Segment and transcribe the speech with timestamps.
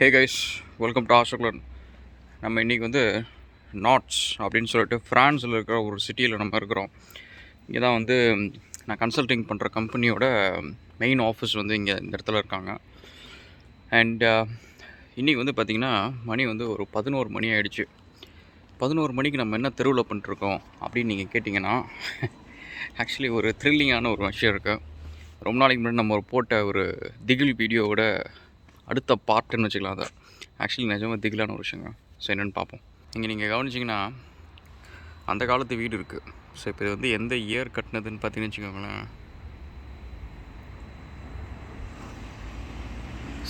[0.00, 0.36] Hey guys
[0.82, 1.58] welcome to ஆஷோக்லன்
[2.42, 3.02] நம்ம இன்றைக்கி வந்து
[3.84, 6.88] நாட்ஸ் அப்படின்னு சொல்லிட்டு ஃப்ரான்ஸில் இருக்கிற ஒரு சிட்டியில் நம்ம இருக்கிறோம்.
[7.66, 8.16] இங்கே தான் வந்து
[8.86, 10.24] நான் கன்சல்டிங் பண்ணுற கம்பெனியோட
[11.02, 12.70] மெயின் ஆஃபீஸ் வந்து இங்கே இந்த இடத்துல இருக்காங்க.
[13.98, 14.42] அண்ட் uh,
[15.20, 15.92] இன்றைக்கி வந்து பார்த்திங்கன்னா
[16.30, 17.86] மணி வந்து ஒரு பதினோரு மணி ஆகிடுச்சு
[18.78, 21.74] பதினோரு மணிக்கு நம்ம என்ன தெருவில் பண்ணிட்டுருக்கோம் அப்படின்னு நீங்கள் கேட்டிங்கன்னா
[23.02, 24.84] ஆக்சுவலி ஒரு த்ரில்லிங்கான ஒரு விஷயம் இருக்குது
[25.46, 26.84] ரொம்ப நாளைக்கு முன்னாடி நம்ம ஒரு போட்ட ஒரு
[27.26, 28.04] திகில் வீடியோவோட
[28.88, 30.08] அடுத்த பார்ட்டுன்னு வச்சுக்கலாம் அதை.
[30.62, 31.90] ஆக்சுவலி நிஜமாக திகிலான ஒரு விஷயங்க
[32.24, 32.82] ஸோ என்னென்னு பார்ப்போம்.
[33.14, 33.98] இங்கே நீங்கள் கவனிச்சிங்கன்னா
[35.32, 36.26] அந்த காலத்து வீடு இருக்குது
[36.60, 39.06] ஸோ இப்போ இது வந்து எந்த இயர் கட்டினதுன்னு பார்த்தீங்கன்னு வச்சுக்கோங்களேன்.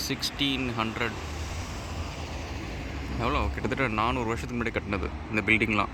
[0.07, 1.17] சிக்ஸ்டீன் ஹண்ட்ரட்
[3.23, 5.91] எவ்வளோ கிட்டத்தட்ட நானூறு வருஷத்துக்கு முன்னாடி கட்டினது இந்த பில்டிங்லாம்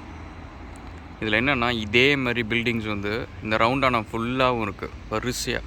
[1.22, 3.14] இதில் என்னென்னா இதே மாதிரி பில்டிங்ஸ் வந்து
[3.44, 5.64] இந்த ரவுண்டான ஃபுல்லாகவும் இருக்குது வரிசையாக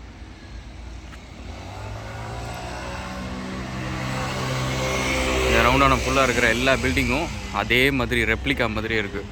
[5.61, 9.27] இந்த ரவுண்டான ஃபுல்லாக இருக்கிற எல்லா பில்டிங்கும் அதே மாதிரி ரெப்ளிகா மாதிரி இருக்குது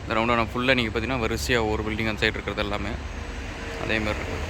[0.00, 2.92] இந்த ரவுண்டான ஃபுல்லாக நீங்கள் பார்த்தீங்கன்னா வரிசையாக ஒரு பில்டிங் அந்த சைடு இருக்கிறது எல்லாமே
[3.82, 4.44] அதே மாதிரி இருக்குது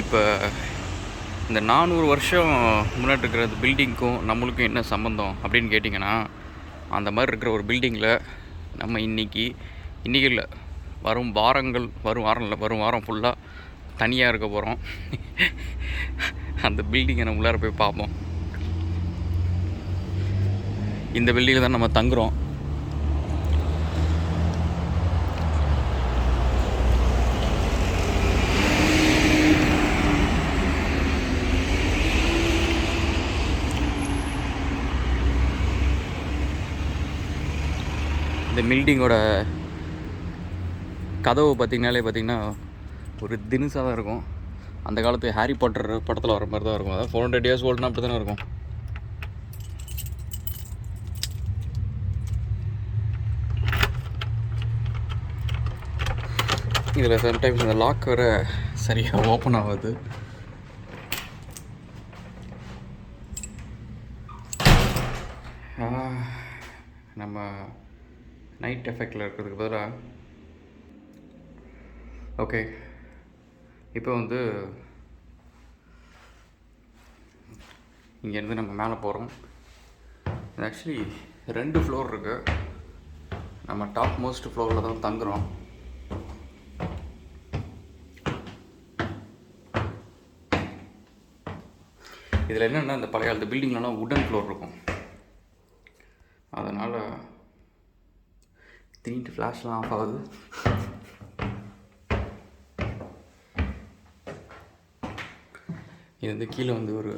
[0.00, 0.22] இப்போ
[1.48, 2.52] இந்த நானூறு வருஷம்
[2.96, 6.12] முன்னாடி இருக்கிற பில்டிங்க்கும் நம்மளுக்கும் என்ன சம்மந்தம் அப்படின்னு கேட்டிங்கன்னா
[6.92, 8.12] அந்த மாதிரி இருக்கிற ஒரு பில்டிங்கில்
[8.76, 9.46] நம்ம இன்றைக்கி
[10.04, 10.48] இன்றைக்கி இல்லை
[11.02, 13.36] வரும் வாரங்கள் வரும் வாரம் இல்லை வரும் வாரம் ஃபுல்லாக
[14.00, 14.78] தனியாக இருக்க போகிறோம்
[16.68, 18.12] அந்த பில்டிங்கை நம்ம உள்ளார போய் பார்ப்போம்.
[21.18, 22.32] இந்த பில்டிங்கில் தான் நம்ம தங்குறோம்.
[38.50, 39.14] இந்த பில்டிங்கோட
[41.26, 42.38] கதவு பார்த்திங்கனாலே பார்த்திங்கன்னா
[43.24, 44.22] ஒரு தினுசாக தான் இருக்கும்.
[44.88, 46.96] அந்த காலத்து ஹாரி பாட்டர் படத்தில் வர மாதிரி தான் இருக்கும்.
[46.96, 48.42] அதாவது ஃபோர் ஹண்ட்ரட் இயர்ஸ் ஓல்டுனா அப்படி தானே இருக்கும்.
[57.00, 58.24] இதில் சம்டைம்ஸ் இந்த லாக் வர
[58.86, 59.92] சரியாக ஓப்பன் ஆகாது.
[67.20, 67.40] நம்ம
[68.62, 69.98] நைட் எஃபெக்டில் இருக்கிறதுக்கு பதிலாக
[72.44, 72.60] ஓகே
[73.98, 74.38] இப்போ வந்து
[78.24, 79.30] இங்கேருந்து நம்ம மேலே போகிறோம்.
[80.66, 81.00] ஆக்சுவலி
[81.58, 82.46] ரெண்டு ஃப்ளோர் இருக்குது
[83.68, 85.44] நம்ம டாப் மோஸ்ட் ஃப்ளோரில் தான் தங்குறோம்.
[92.50, 94.74] இதில் என்னென்னா இந்த பழைய காலத்து பில்டிங்லலாம் உடன் ஃப்ளோர் இருக்கும்.
[96.60, 96.98] அதனால்
[99.02, 100.18] திடீர்னு ஃப்ளாஷ்லாம் ஆஃப் ஆகுது.
[106.22, 107.12] இது வந்து கீழே வந்து ஒரு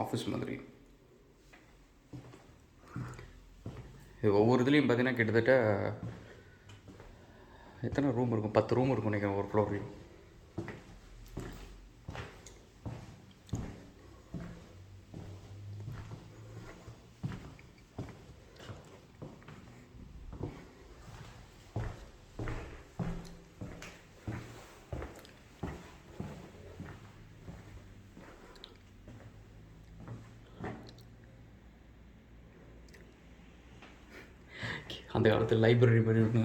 [0.00, 0.54] ஆஃபீஸ் மாதிரி.
[4.20, 5.54] இது ஒவ்வொரு இதுலேயும் பார்த்தீங்கன்னா கிட்டத்தட்ட
[7.88, 8.56] எத்தனை ரூம் இருக்கும்?
[8.58, 9.90] பத்து ரூம் இருக்கும் நினைக்கிறேன் ஒரு ஃப்ளோர்லேயும்
[35.22, 36.40] அந்த காலத்தில் லைப்ரரி மாதிரி ஒன்று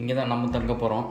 [0.00, 1.06] இங்கே தான் நம்ம தங்க போகிறோம்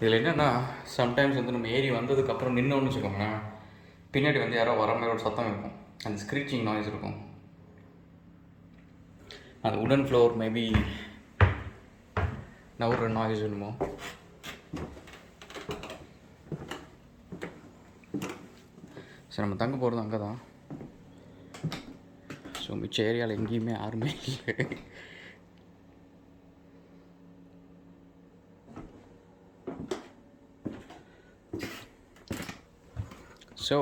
[0.00, 0.48] இதில் என்னென்னா
[0.96, 3.40] சம்டைம்ஸ் வந்து நம்ம ஏறி வந்ததுக்கப்புறம் நின்னோன்னு வச்சுக்கோங்களேன்
[4.12, 5.76] பின்னாடி வந்து யாரோ வர மாதிரி ஒரு சத்தம் இருக்கும்.
[6.06, 7.18] அந்த ஸ்க்ரீச்சிங் நாய்ஸ் இருக்கும்.
[9.66, 10.66] அது உடன் ஃப்ளோர் மேபி
[12.80, 13.70] நவுற நாய்ஸ் வேணுமோ
[19.32, 20.38] சரி நம்ம தங்க போகிறது அங்கே தான்
[22.62, 24.54] ஸோ மிச்ச ஏரியாவில் எங்கேயுமே யாருமே இல்லை.
[33.66, 33.76] ஸோ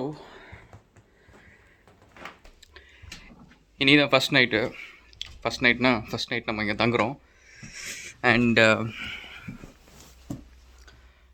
[3.82, 4.60] இனி தான் ஃபஸ்ட் நைட்டு
[5.42, 7.14] ஃபஸ்ட் நைட்னா ஃபஸ்ட் நைட் நம்ம இங்கே தங்குறோம்.
[8.22, 8.78] அண்ட் uh,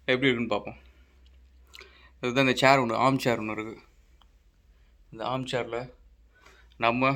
[0.09, 0.79] எப்படி இருக்குன்னு பார்ப்போம்.
[2.23, 3.83] இதுதான் இந்த சேர் ஒன்று ஆம் சேர் ஒன்று இருக்குது
[5.13, 5.79] இந்த ஆம் சேரில்
[6.85, 7.13] நம்ம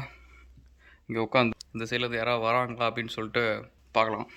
[1.08, 3.42] இங்கே உட்காந்து இந்த சைடில் யாராவது வராங்களா அப்படின்னு சொல்லிட்டு
[3.96, 4.28] பார்க்கலாம்.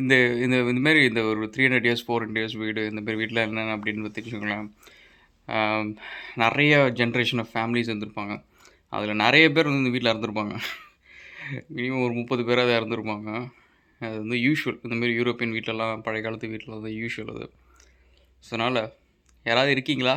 [0.00, 0.14] இந்த
[0.44, 4.14] இந்த இந்தமாரி இந்த ஒரு three hundred years four hundred years வீடு இந்தமாரி வீட்டில் என்னென்ன அப்படின்னு
[4.16, 4.70] தெரிஞ்சுக்கோங்களேன்
[6.44, 8.34] நிறைய ஜென்ரேஷன் ஆஃப் ஃபேமிலிஸ் இருந்திருப்பாங்க.
[8.92, 10.56] அதில் நிறைய பேர் வந்து இந்த வீட்டில் இறந்துருப்பாங்க
[11.74, 13.30] மினிமம் ஒரு முப்பது பேராக இறந்துருப்பாங்க.
[14.00, 17.46] அது வந்து யூஷுவல் இந்தமாரி யூரோப்பியன் வீட்டிலலாம் பழைய காலத்து வீட்டில் வந்து யூஷுவல் அது.
[18.46, 18.80] ஸோ அதனால்
[19.46, 20.14] யாராவது இருக்கீங்களா?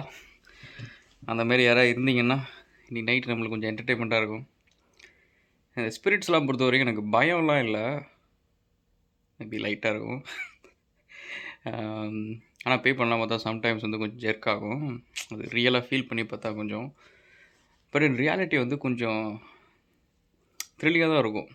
[1.24, 2.38] அந்தமாரி யாராவது இருந்தீங்கன்னா
[2.88, 4.45] இன்னைக்கு நைட் நம்மளுக்கு கொஞ்சம் என்டர்டெயின்மெண்ட்டாக இருக்கும்.
[5.77, 7.86] இந்த ஸ்பிரிட்ஸ்லாம் பொறுத்த வரைக்கும் எனக்கு பயம்லாம் இல்லை.
[9.39, 10.21] மேபி லைட்டாக இருக்கும்.
[12.66, 14.83] ஆனால் பே பண்ணலாம் பார்த்தா சம்டைம்ஸ் வந்து கொஞ்சம் ஜெர்க் ஆகும்.
[15.33, 16.88] அது ரியலாக ஃபீல் பண்ணி பார்த்தா கொஞ்சம்.
[17.94, 19.24] பட் ரியாலிட்டி வந்து கொஞ்சம்
[20.80, 21.50] த்ரில்லியாக தான் இருக்கும்.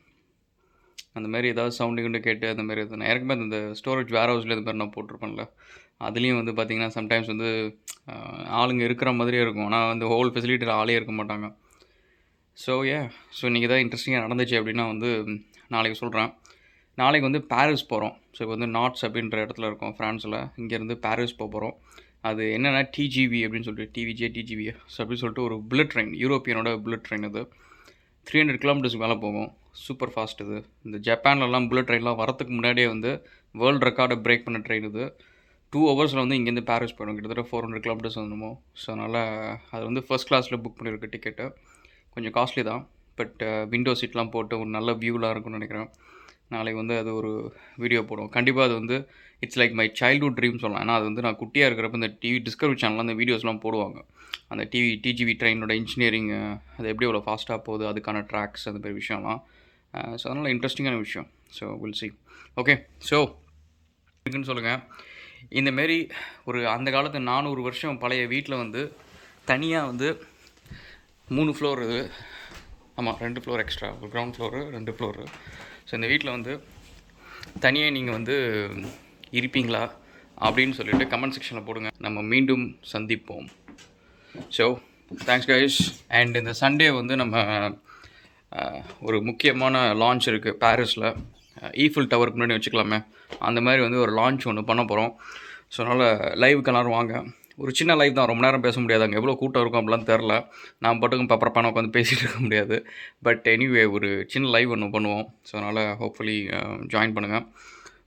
[1.19, 4.64] அந்த மாதிரி ஏதாவது சவுண்டு கிண்டு கேட்டு அந்த மாதிரி நான் ஏற்கனவே அந்த ஸ்டோரேஜ் வேர் ஹவுஸில் இது
[4.67, 5.44] மாதிரி நான் போட்டிருப்பேன்ல.
[6.06, 7.49] அதுலேயும் வந்து பார்த்திங்கன்னா சம்டைம்ஸ் வந்து
[8.61, 9.67] ஆளுங்க இருக்கிற மாதிரியே இருக்கும்.
[9.69, 11.49] ஆனால் வந்து ஹோல் ஃபெசிலிட்டியில் ஆளே இருக்க மாட்டாங்க.
[12.56, 12.99] ஸோ ஏ
[13.37, 15.11] ஸோ இன்றைக்கி தான் இன்ட்ரெஸ்டிங்காக நடந்துச்சு அப்படின்னா வந்து
[15.75, 16.31] நாளைக்கு சொல்கிறேன்
[16.99, 21.49] நாளைக்கு வந்து பாரிஸ் போகிறோம் ஸோ இப்போ வந்து நாட்ஸ் அப்படின்ற இடத்துல இருக்கோம் ஃப்ரான்ஸில் இங்கேருந்து பாரிஸ் போக
[21.55, 21.76] போகிறோம்
[22.28, 27.06] அது என்னென்னா டிஜிவி அப்படின்னு சொல்லிட்டு டிவிஜே டிஜிவி ஸோ அப்படின்னு சொல்லிட்டு ஒரு புல்லட் ட்ரெயின் யூரோப்பியனோட புல்லட்
[27.06, 27.43] ட்ரெயின் அது
[28.26, 29.50] த்ரீ ஹண்ட்ரட் கிலோமீட்டர்ஸ்க்கு மேலே போகும்.
[29.84, 30.56] சூப்பர் ஃபாஸ்ட் இது.
[30.87, 33.11] இந்த ஜப்பான்லலாம் புல்லட் ட்ரெயின்லாம் வரத்துக்கு முன்னாடியே வந்து
[33.61, 35.05] வேர்ல்டு ரெக்கார்டை பிரேக் பண்ண ட்ரெயின் இது.
[35.72, 37.17] டூ ஹவர்ஸில் வந்து இங்கேருந்து பாரிஸ் போயிடும்.
[37.17, 38.50] கிட்டத்தட்ட ஃபோர் ஹண்ட்ரட் கிலோமீட்டர்ஸ் வந்துமோ
[38.82, 39.19] ஸோ அதனால்
[39.75, 41.46] அது வந்து ஃபஸ்ட் கிளாஸில் புக் பண்ணியிருக்கு டிக்கெட்டு
[42.14, 42.82] கொஞ்சம் காஸ்ட்லி தான்.
[43.19, 45.88] பட் விண்டோ சீட்லாம் போட்டு ஒரு நல்ல வியூலாம் இருக்கும்னு நினைக்கிறேன்.
[46.55, 47.31] நாளைக்கு வந்து அது ஒரு
[47.82, 48.32] வீடியோ போடுவோம்.
[48.37, 48.97] கண்டிப்பாக அது வந்து
[49.44, 50.82] it's like my childhood dream சொல்லலாம்.
[50.85, 54.00] ஏன்னா அது வந்து நான் குட்டியாக இருக்கிறப்ப இந்த டிவி டிஸ்கவரி சேனலில் அந்த வீடியோஸ்லாம் போடுவாங்க.
[54.52, 56.31] அந்த டிவி டிஜிவி ட்ரெயினோட இன்ஜினியரிங்
[56.79, 59.41] அது எப்படி அவ்வளோ ஃபாஸ்ட்டாக போகுது அதுக்கான ட்ராக்ஸ் அந்த மாதிரி விஷயம்லாம்.
[60.20, 61.29] ஸோ அதனால் இன்ட்ரெஸ்டிங்கான விஷயம்.
[61.58, 62.08] So we'll see
[62.62, 62.75] okay
[63.11, 63.19] so
[64.25, 64.82] இருக்குன்னு சொல்லுங்கள்
[65.61, 65.99] இந்தமாரி
[66.49, 68.82] ஒரு அந்த காலத்து நானூறு வருஷம் பழைய வீட்டில் வந்து
[69.50, 70.08] தனியாக வந்து
[71.37, 72.00] மூணு ஃப்ளோர் இது.
[73.00, 75.25] ஆமாம் ரெண்டு ஃப்ளோர் எக்ஸ்ட்ரா ஒரு கிரவுண்ட் ஃப்ளோரு ரெண்டு ஃப்ளோரு
[75.88, 76.53] ஸோ இந்த வீட்டில் வந்து
[77.65, 78.37] தனியாக நீங்கள் வந்து
[79.38, 79.82] இருப்பீங்களா
[80.47, 81.88] அப்படின்னு சொல்லிட்டு கமெண்ட் செக்ஷனில் போடுங்க.
[82.06, 83.49] நம்ம மீண்டும் சந்திப்போம்.
[84.56, 84.65] ஸோ
[85.29, 85.79] தேங்க்ஸ் கைஸ்
[86.19, 87.44] அண்ட் இந்த சண்டே வந்து நம்ம
[89.06, 91.09] ஒரு முக்கியமான லான்ச் இருக்குது பாரிஸில்
[91.85, 92.99] ஈஃபில் டவருக்கு முன்னாடி வச்சுக்கலாமே.
[93.49, 95.12] அந்த மாதிரி வந்து ஒரு லான்ச் ஒன்று பண்ண போகிறோம்
[95.75, 96.05] ஸோ அதனால்
[96.43, 97.15] லைவுக்கு எல்லோரும் வாங்க.
[97.62, 98.31] ஒரு சின்ன லைஃப் தான்.
[98.31, 100.35] ரொம்ப நேரம் பேச முடியாது அங்கே எவ்வளோ கூட்டம் இருக்கும் அப்படிலாம் தெரில.
[100.85, 102.79] நான் பாட்டுக்கும் பப்பரப்பான உட்காந்து பேசிகிட்டு இருக்க முடியாது.
[103.29, 105.27] பட் எனிவே ஒரு சின்ன லைவ் ஒன்று பண்ணுவோம்.
[105.49, 106.39] ஸோ அதனால் ஹோப்ஃபுல்லி
[106.95, 107.47] ஜாயின் பண்ணுங்கள்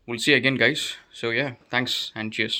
[0.09, 0.85] we'll see again guys
[1.21, 2.59] so uh thanks and cheers